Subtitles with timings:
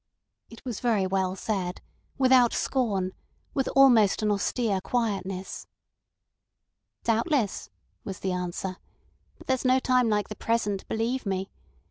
[0.49, 1.79] It was very well said,
[2.17, 3.11] without scorn,
[3.53, 5.67] with an almost austere quietness.
[7.03, 7.69] "Doubtless,"
[8.03, 8.77] was the answer;
[9.37, 11.51] "but there's no time like the present, believe me.